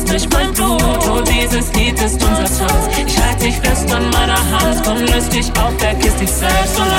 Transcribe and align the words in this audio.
fließt 0.00 0.10
durch 0.10 0.28
mein 0.32 0.52
Blut. 0.52 0.82
Oh, 1.08 1.20
dieses 1.20 1.72
Lied 1.74 2.00
ist 2.00 2.22
unser 2.22 2.44
Tanz. 2.44 2.88
Ich 3.06 3.18
halte 3.18 3.44
dich 3.44 3.56
fest 3.56 3.92
an 3.92 4.10
meiner 4.10 4.38
Hand. 4.50 4.82
Komm, 4.84 4.98
löst 4.98 5.32
dich 5.32 5.48
auf, 5.58 5.72
vergiss 5.78 6.14
dich 6.16 6.30
selbst. 6.30 6.78
Und 6.78 6.89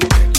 them. 0.00 0.37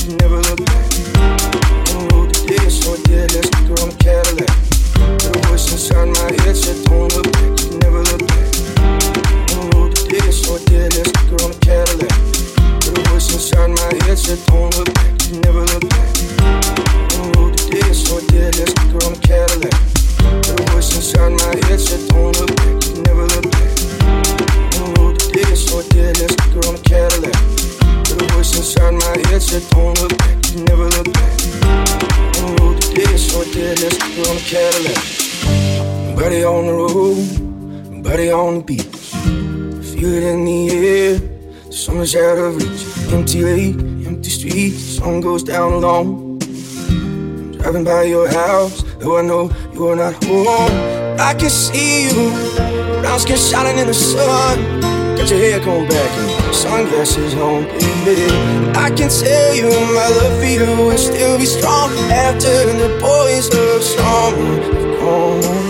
alone. 45.63 46.39
Driving 47.57 47.83
by 47.83 48.03
your 48.03 48.27
house, 48.27 48.83
though 48.99 49.17
I 49.17 49.21
know 49.21 49.51
you 49.73 49.87
are 49.87 49.95
not 49.95 50.23
home. 50.23 51.19
I 51.19 51.33
can 51.33 51.49
see 51.49 52.05
you, 52.05 52.31
brown 53.01 53.19
skin 53.19 53.37
shining 53.37 53.77
in 53.79 53.87
the 53.87 53.93
sun. 53.93 54.57
Got 55.17 55.29
your 55.29 55.39
hair 55.39 55.59
combed 55.59 55.89
back 55.89 56.11
and 56.17 56.55
sunglasses 56.55 57.33
on, 57.35 57.63
baby. 58.05 58.31
I 58.75 58.89
can 58.89 59.09
tell 59.09 59.53
you 59.53 59.69
my 59.69 60.07
love 60.17 60.39
for 60.39 60.45
you 60.45 60.65
will 60.87 60.97
still 60.97 61.37
be 61.37 61.45
strong 61.45 61.91
after 62.09 62.65
the 62.81 62.97
boys 63.01 63.47
of 63.53 63.83
summer 63.83 64.61
have 64.63 64.99
gone. 64.99 65.68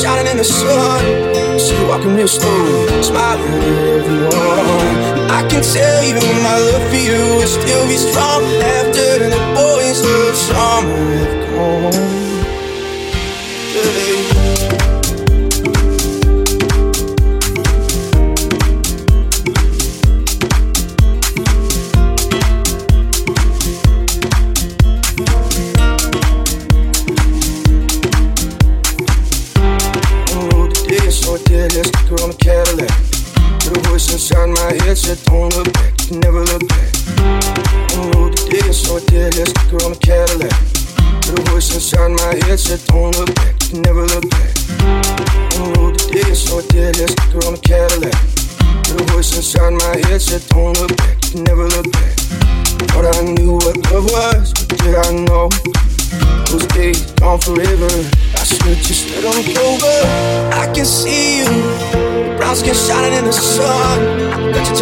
shining 0.00 0.26
in 0.30 0.38
the 0.38 0.44
sun. 0.44 1.00
See 1.58 1.76
you 1.76 1.86
walking 1.86 2.14
real 2.14 2.26
slow, 2.26 3.02
smiling 3.02 3.52
at 3.52 3.78
everyone. 4.00 5.30
I 5.30 5.46
can 5.50 5.62
tell 5.62 6.02
you 6.04 6.14
my 6.42 6.56
love 6.68 6.88
for 6.88 6.96
you 6.96 7.20
will 7.36 7.46
still 7.46 7.86
be 7.86 7.96
strong 7.96 8.42
after 8.78 9.28
the 9.28 9.40
boys 9.60 10.00
of 10.00 10.34
summer 10.36 11.04
have 11.20 11.36
gone. 11.52 12.39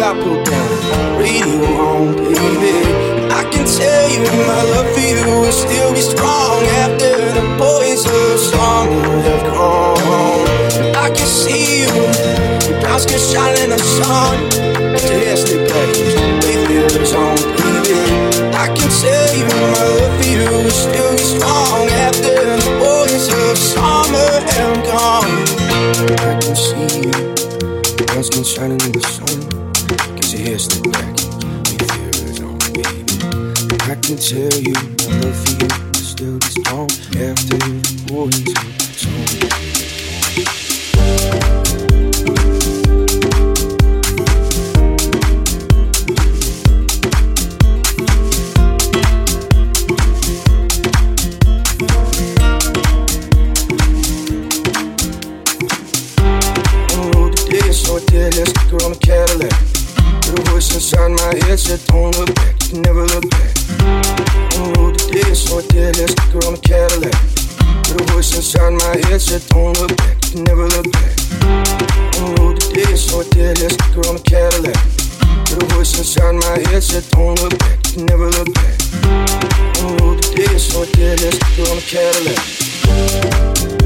I 0.09 0.13
pull 0.23 0.43
down. 0.43 1.19
Radio 1.21 1.45
on, 1.77 2.15
baby. 2.17 2.73
I 3.29 3.45
can 3.51 3.61
tell 3.61 4.09
you 4.09 4.25
my 4.25 4.63
love 4.73 4.89
for 4.95 5.05
you 5.05 5.21
will 5.21 5.51
still 5.51 5.93
be 5.93 6.01
strong 6.01 6.65
after 6.81 7.13
the 7.37 7.45
boys 7.61 8.09
of 8.09 8.39
song 8.39 8.89
have 9.21 9.43
gone. 9.53 10.49
I 10.97 11.13
can 11.13 11.27
see 11.27 11.85
you, 11.85 11.93
your 12.89 13.05
can 13.05 13.19
shine 13.21 13.53
in 13.61 13.69
the 13.69 13.77
sun. 13.77 14.49
Fantastic 14.97 15.69
package, 15.69 16.17
baby, 16.41 16.89
it's 16.89 17.13
on, 17.13 17.37
baby. 17.61 18.01
I 18.57 18.65
can 18.73 18.89
tell 18.89 19.29
you 19.37 19.45
my 19.45 19.61
love 19.77 20.09
for 20.17 20.27
you 20.27 20.41
will 20.49 20.73
still 20.73 21.11
be 21.13 21.25
strong 21.37 21.85
after 22.09 22.33
the 22.33 22.71
boys 22.81 23.29
of 23.29 23.55
summer 23.55 24.31
have 24.57 24.77
gone. 24.89 25.37
I 26.17 26.33
can 26.41 26.55
see 26.55 26.97
you, 26.97 27.13
your 27.93 28.07
brown 28.09 28.27
can 28.33 28.43
shine 28.43 28.71
in 28.71 28.91
the 28.91 29.05
sun. 29.05 29.28
can 34.09 34.17
tell 34.17 34.59
you 34.61 34.73
I 34.73 35.19
love 35.21 35.61
you. 35.61 35.78
To 67.89 67.95
the 67.95 68.03
voice 68.13 68.35
inside 68.35 68.73
my 68.73 69.09
head 69.09 69.19
said, 69.19 69.41
don't 69.49 69.75
look 69.79 69.97
back, 69.97 70.17
you 70.31 70.43
never 70.43 70.67
look 70.67 70.91
back. 70.91 71.17
Unload 72.21 72.61
the 72.61 72.69
days, 72.75 73.09
so 73.09 73.21
I 73.21 73.23
did 73.29 73.57
this 73.57 73.75
her 73.81 74.01
on 74.07 74.15
a 74.15 74.19
Cadillac. 74.19 74.77
To 75.47 75.55
the 75.55 75.65
voice 75.73 75.97
inside 75.97 76.35
my 76.35 76.59
head 76.69 76.83
said, 76.83 77.09
don't 77.09 77.41
look 77.41 77.57
back, 77.57 77.79
you 77.95 78.05
never 78.05 78.29
look 78.29 78.53
back. 78.53 78.77
Unload 79.81 80.21
the 80.21 80.33
days, 80.37 80.71
so 80.71 80.83
I 80.83 80.85
did 80.91 81.17
this 81.17 81.41
her 81.57 81.63
on 81.65 81.79
a 81.79 81.81
Cadillac. 81.81 83.78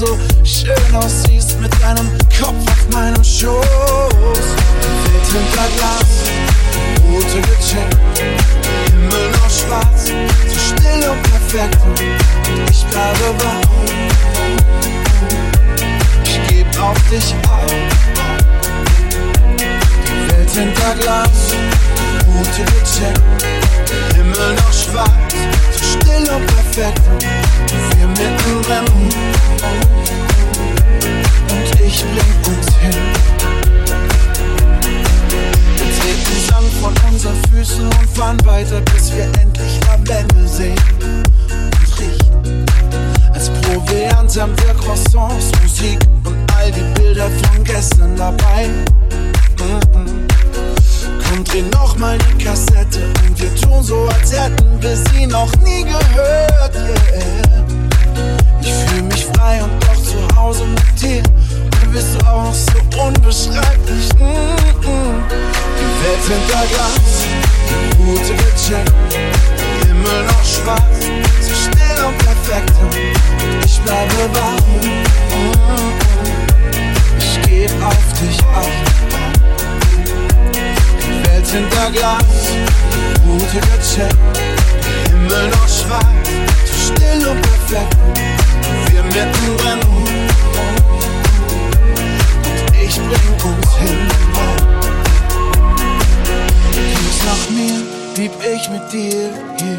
So 0.00 0.18
schön 0.44 0.94
aussiehst 0.94 1.60
mit 1.60 1.70
deinem 1.82 2.08
Kopf 2.38 2.56
auf 2.70 2.88
meinem 2.90 3.22
Schoß. 3.22 3.60
Welt 3.60 5.26
hinter 5.30 5.68
Glas, 5.76 6.10
Route 7.04 7.40
gecheckt, 7.42 7.98
Himmel 8.88 9.30
noch 9.32 9.50
schwarz, 9.50 10.06
so 10.48 10.58
still 10.58 11.10
und 11.10 11.22
perfekt. 11.22 11.78
Und 11.84 12.70
ich 12.70 12.82
bleibe 12.86 13.34
wach, 13.44 13.60
ich 16.24 16.48
geb 16.48 16.80
auf 16.80 16.96
dich 17.10 17.34
auf. 17.50 17.70
Welt 20.28 20.50
hinter 20.50 20.94
Glas, 21.02 21.52
Route 22.26 22.64
gecheckt, 22.72 23.22
Himmel 24.14 24.54
noch 24.54 24.72
schwarz, 24.72 25.34
still 25.90 26.34
und 26.34 26.46
perfekt. 26.46 27.00
Wir 27.96 28.06
mittendrin 28.06 28.86
und 31.50 31.80
ich 31.80 32.04
bring 32.04 32.54
uns 32.54 32.68
hin. 32.76 32.98
Wir 35.76 35.90
treten 35.98 36.38
Sand 36.48 36.72
von 36.80 36.94
unseren 37.10 37.36
Füßen 37.50 37.84
und 37.84 38.10
fahren 38.14 38.38
weiter, 38.44 38.80
bis 38.92 39.12
wir 39.12 39.24
endlich 39.40 39.80
Lavendel 39.86 40.48
sehen 40.48 40.78
und 41.02 41.98
riechen. 41.98 42.66
Als 43.32 43.50
Proviant 43.50 44.40
haben 44.40 44.54
wir 44.58 44.74
Croissants, 44.74 45.50
Musik 45.62 45.98
und 46.24 46.36
all 46.56 46.70
die 46.70 47.00
Bilder 47.00 47.28
von 47.42 47.64
gestern 47.64 48.16
dabei. 48.16 48.68
Mhm. 49.58 50.29
Komm, 51.30 51.44
dreh 51.44 51.62
nochmal 51.62 52.18
die 52.18 52.44
Kassette 52.44 53.12
und 53.22 53.40
wir 53.40 53.54
tun 53.54 53.82
so, 53.84 54.08
als 54.08 54.32
hätten 54.32 54.82
wir 54.82 54.96
sie 54.96 55.26
noch 55.26 55.50
nie 55.58 55.84
gehört. 55.84 56.74
Yeah. 56.74 57.64
Ich 58.60 58.72
fühl 58.72 59.02
mich 59.02 59.26
frei 59.26 59.62
und 59.62 59.70
doch 59.84 60.02
zu 60.02 60.36
Hause 60.36 60.64
mit 60.64 61.00
dir. 61.00 61.22
Du 61.22 61.90
bist 61.92 62.16
auch 62.26 62.52
so 62.52 63.00
unbeschreiblich. 63.00 64.08
Mm 64.14 64.24
-mm. 64.24 65.14
Die 65.78 65.90
Welt 66.02 66.24
hinter 66.26 66.66
Glas, 66.66 67.26
die 67.68 68.02
Route 68.02 68.34
gecheckt. 68.34 68.92
Himmel 69.86 70.24
noch 70.24 70.44
schwarz, 70.44 70.98
so 71.40 71.54
still 71.54 72.04
und 72.06 72.18
perfekt. 72.18 72.74
Und 72.80 73.64
ich 73.64 73.80
bleibe 73.80 74.34
wach. 74.34 74.66
Mm 75.36 75.60
ich 77.18 77.42
geb 77.42 77.70
auf 77.84 78.20
dich 78.20 78.38
acht. 78.54 78.90
Welt 81.24 81.46
hinter 81.46 81.90
Glas, 81.90 82.54
Route 83.26 83.60
gecheckt. 83.60 84.16
Himmel 85.08 85.48
noch 85.48 85.68
schwarz, 85.68 86.04
so 86.66 86.94
still 86.94 87.28
und 87.28 87.42
perfekt. 87.42 87.96
Wir 88.90 89.02
mittendrin 89.02 89.80
und 89.88 90.08
ich 92.82 92.96
bring 92.96 93.28
uns 93.44 93.70
hin. 93.78 93.98
Ging's 96.72 97.20
nach 97.24 97.44
mir, 97.50 97.78
blieb 98.14 98.32
ich 98.54 98.68
mit 98.70 98.92
dir 98.92 99.30
hier. 99.58 99.78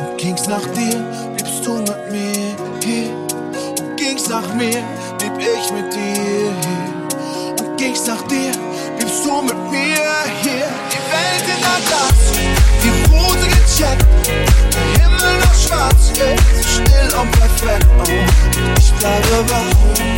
Und 0.00 0.18
ging's 0.18 0.46
nach 0.46 0.66
dir, 0.74 0.98
bliebst 1.34 1.66
du 1.66 1.72
mit 1.78 2.10
mir 2.10 2.56
hier. 2.82 3.10
Und 3.80 3.96
ging's 3.96 4.28
nach 4.28 4.54
mir, 4.54 4.82
blieb 5.18 5.32
ich 5.38 5.72
mit 5.72 5.92
dir 5.94 6.52
hier. 6.62 7.66
Und 7.66 7.76
ging's 7.76 8.06
nach 8.06 8.22
dir, 8.22 8.52
bliebst 9.12 9.26
du 9.26 9.42
mit 9.42 9.70
mir 9.70 10.04
hier. 10.42 10.68
Die 10.90 11.02
Welt 11.12 11.44
in 11.46 11.60
der 11.60 11.78
Glas, 11.86 12.20
die 12.82 12.92
Route 13.12 13.46
gecheckt. 13.48 14.06
Der 14.26 15.02
Himmel 15.02 15.38
noch 15.40 15.54
schwarz, 15.54 16.12
yeah. 16.18 16.36
so 16.56 16.62
still 16.62 17.20
und 17.20 17.30
perfekt. 17.32 17.86
Oh. 17.98 18.78
Ich 18.78 18.92
bleibe 18.94 19.50
wach, 19.50 20.11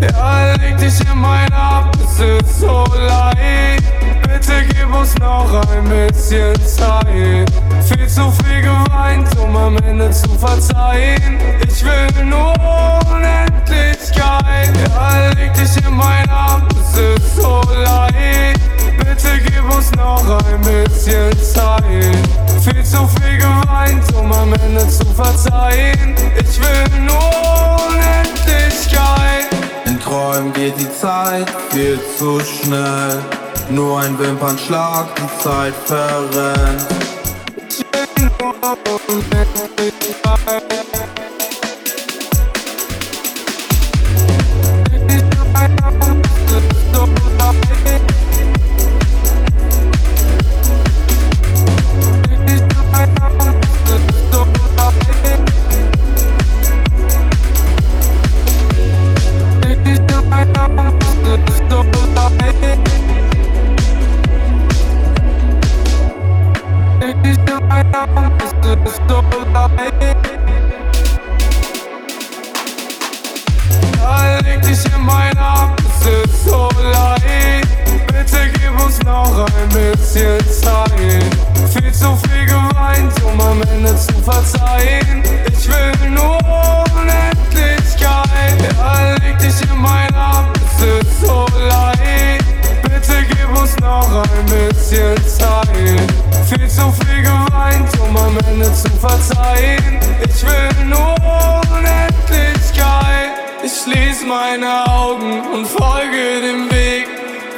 Ja, 0.00 0.54
leg 0.54 0.76
dich 0.76 1.00
in 1.00 1.18
meinen 1.18 1.52
Arm, 1.52 1.90
es 2.04 2.20
ist 2.20 2.60
so 2.60 2.84
leid. 2.94 3.82
Bitte 4.22 4.64
gib 4.68 4.94
uns 4.94 5.14
noch 5.18 5.50
ein 5.70 5.84
bisschen 5.88 6.54
Zeit. 6.66 7.50
Viel 7.88 8.06
zu 8.06 8.30
viel 8.30 8.62
geweint, 8.62 9.28
um 9.38 9.56
am 9.56 9.76
Ende 9.78 10.10
zu 10.10 10.28
verzeihen. 10.38 11.38
Ich 11.66 11.82
will 11.84 12.24
nur 12.24 12.52
Unendlichkeit. 13.10 14.70
Ja, 14.90 15.30
leg 15.30 15.54
dich 15.54 15.76
in 15.84 15.94
meinen 15.94 16.30
Arm, 16.30 16.68
es 16.72 16.98
ist 16.98 17.36
so 17.36 17.62
leid. 17.82 18.58
Bitte 18.98 19.40
gib 19.44 19.74
uns 19.74 19.90
noch 19.92 20.24
ein 20.28 20.60
bisschen 20.60 21.32
Zeit. 21.42 22.16
Viel 22.62 22.84
zu 22.84 23.08
viel 23.08 23.38
geweint, 23.38 24.04
um 24.14 24.30
am 24.32 24.52
Ende 24.52 24.86
zu 24.88 25.06
verzeihen. 25.14 26.14
Ich 26.38 26.60
will 26.60 27.00
nur 27.00 27.30
Unendlichkeit. 27.88 29.65
In 29.86 30.00
Träumen 30.00 30.52
geht 30.52 30.74
die 30.78 30.92
Zeit 30.92 31.48
viel 31.70 31.98
zu 32.18 32.40
schnell. 32.40 33.22
Nur 33.70 34.00
ein 34.00 34.18
Wimpernschlag, 34.18 35.14
die 35.14 35.42
Zeit 35.42 35.74
verrennt. 35.84 36.86
Ja, 45.54 46.15
noch 94.16 94.22
ein 94.22 94.46
bisschen 94.46 95.16
Zeit. 95.26 96.25
Viel 96.48 96.68
zu 96.68 96.92
viel 96.92 97.22
geweint, 97.22 97.88
um 97.98 98.16
am 98.16 98.38
Ende 98.48 98.72
zu 98.72 98.88
verzeihen. 99.00 99.98
Ich 100.24 100.42
will 100.44 100.84
nur 100.84 101.14
Unendlichkeit. 101.76 103.34
Ich 103.64 103.72
schließ 103.82 104.24
meine 104.28 104.86
Augen 104.88 105.40
und 105.52 105.66
folge 105.66 106.40
dem 106.40 106.70
Weg. 106.70 107.08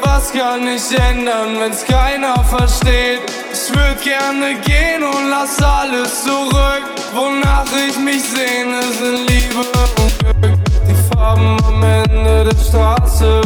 Was 0.02 0.32
kann 0.32 0.66
ich 0.66 0.98
ändern, 0.98 1.60
wenn's 1.60 1.84
keiner 1.84 2.42
versteht? 2.44 3.20
Ich 3.52 3.76
würd 3.76 4.02
gerne 4.02 4.54
gehen 4.64 5.02
und 5.02 5.28
lass 5.28 5.62
alles 5.62 6.24
zurück. 6.24 6.84
Wonach 7.14 7.66
ich 7.86 7.98
mich 7.98 8.22
sehne, 8.22 8.80
sind 8.98 9.28
Liebe 9.28 9.66
und 10.00 10.18
Glück. 10.18 10.58
Die 10.88 11.14
Farben 11.14 11.58
am 11.66 11.82
Ende 11.82 12.44
der 12.44 12.56
Straße 12.56 13.42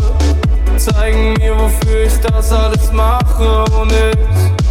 zeigen 0.76 1.34
mir, 1.34 1.58
wofür 1.58 2.04
ich 2.06 2.20
das 2.20 2.52
alles 2.52 2.92
mache. 2.92 3.64
Und 3.80 3.90
ich 3.90 4.61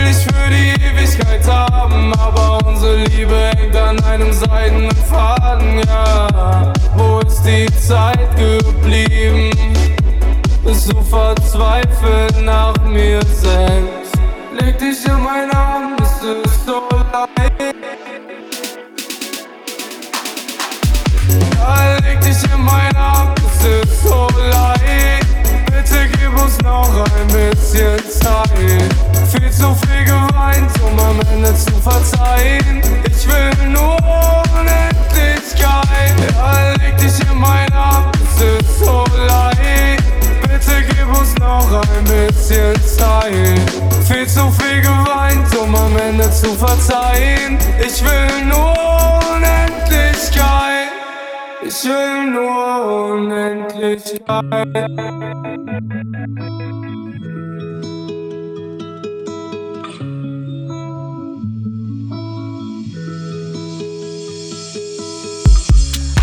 will 0.00 0.08
dich 0.08 0.24
für 0.24 0.50
die 0.50 0.74
Ewigkeit 0.84 1.46
haben, 1.46 2.12
aber 2.14 2.58
unsere 2.66 2.96
Liebe 2.96 3.50
hängt 3.56 3.76
an 3.76 4.02
einem 4.04 4.32
seidenen 4.32 4.90
Faden, 5.08 5.80
ja. 5.86 6.72
Wo 6.96 7.20
ist 7.20 7.42
die 7.42 7.66
Zeit 7.78 8.28
geblieben? 8.36 9.50
Bist 10.64 10.92
du 10.92 11.00
verzweifelt 11.02 12.40
nach 12.42 12.74
mir 12.84 13.20
selbst? 13.26 14.14
Leg 14.58 14.78
dich 14.78 15.04
in 15.06 15.22
meinen 15.22 15.50
Arm, 15.52 15.96
es 16.02 16.22
ist 16.22 16.66
so 16.66 16.82
leicht. 17.12 17.74
Ja, 21.56 21.98
leg 22.04 22.20
dich 22.20 22.52
in 22.52 22.62
meinen 22.62 22.96
Arm, 22.96 23.34
es 23.46 23.64
ist 23.64 24.02
so 24.02 24.28
leicht. 24.50 25.19
Bitte 25.82 26.08
gib 26.18 26.38
uns 26.38 26.58
noch 26.58 26.92
ein 26.94 27.26
bisschen 27.28 27.98
Zeit. 28.10 28.50
Viel 29.32 29.50
zu 29.50 29.74
viel 29.74 30.04
geweint, 30.04 30.70
um 30.82 30.98
am 30.98 31.18
Ende 31.32 31.54
zu 31.56 31.72
verzeihen. 31.80 32.82
Ich 33.06 33.26
will 33.26 33.68
nur 33.68 33.96
Unendlichkeit. 34.60 36.14
Ja, 36.34 36.72
leg 36.72 36.98
dich 36.98 37.18
in 37.20 37.38
mein 37.38 37.72
Arm, 37.72 38.12
es 38.12 38.42
ist 38.42 38.78
so 38.84 39.06
leid. 39.26 40.02
Bitte 40.42 40.82
gib 40.86 41.18
uns 41.18 41.34
noch 41.38 41.72
ein 41.72 42.04
bisschen 42.04 42.74
Zeit. 42.84 43.58
Viel 44.06 44.28
zu 44.28 44.50
viel 44.50 44.82
geweint, 44.82 45.48
um 45.56 45.74
am 45.74 45.96
Ende 45.96 46.30
zu 46.30 46.54
verzeihen. 46.56 47.56
Ich 47.78 48.04
will 48.04 48.44
nur 48.44 48.74
Unendlichkeit. 49.34 50.89
Ich 51.62 51.84
will 51.84 52.30
nur 52.30 53.12
Unendlichkeit. 53.12 54.22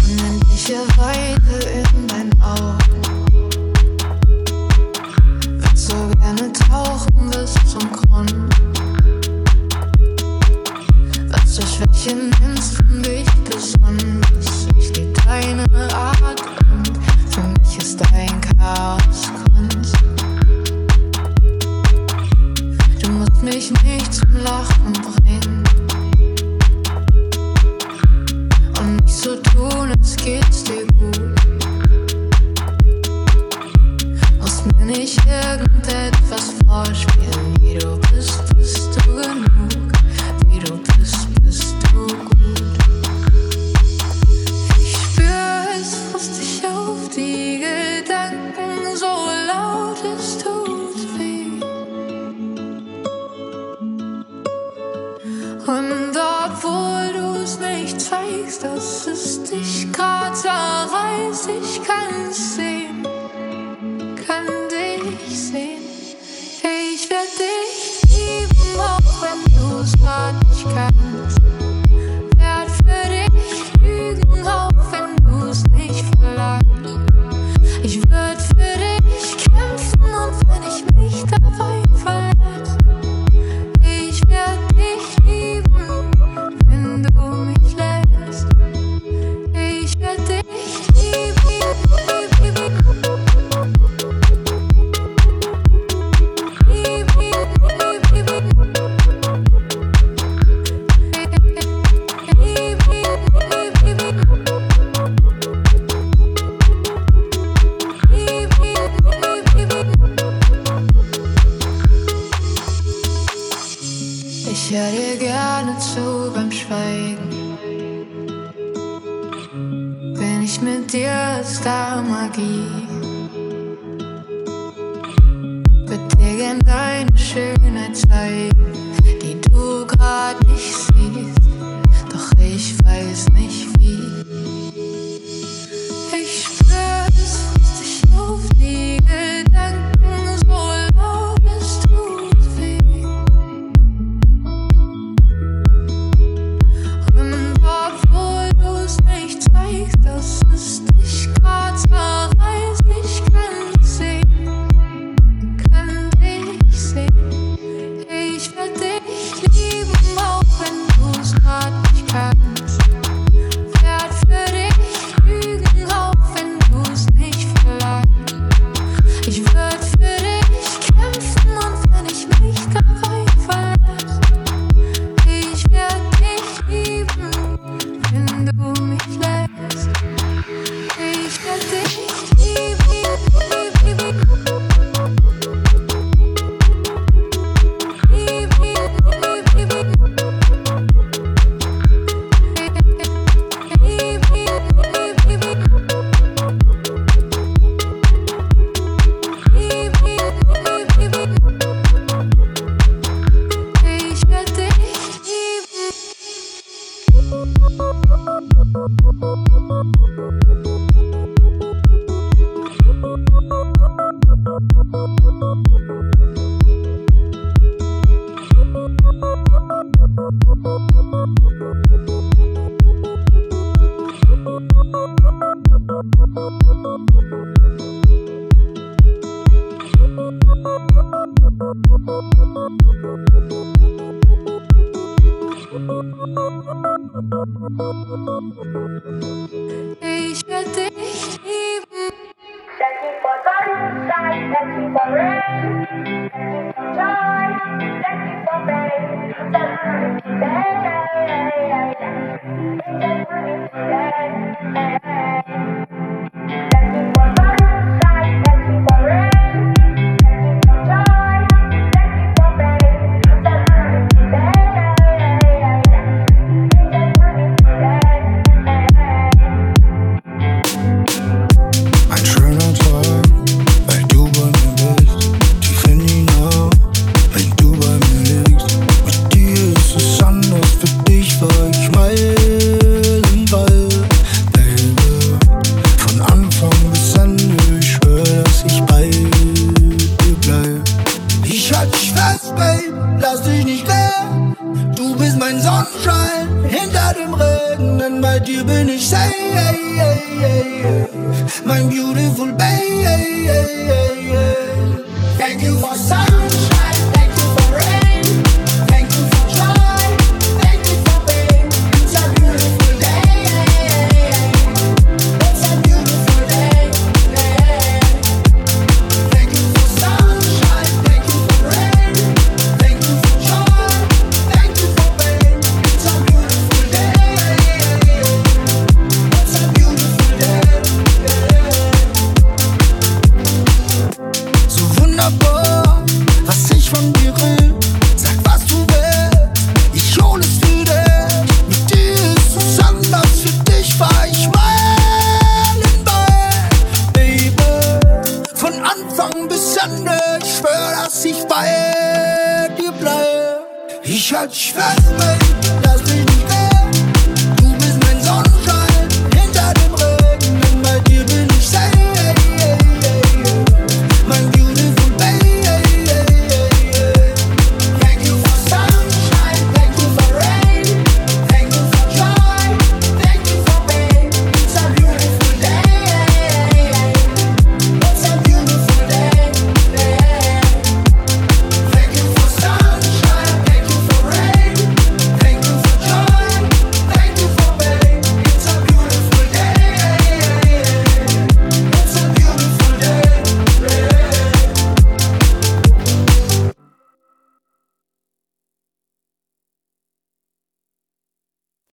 Unendliche 0.03 0.79
Weite 0.97 1.69
in 1.69 2.07
dein 2.07 2.31
Augen. 2.41 2.86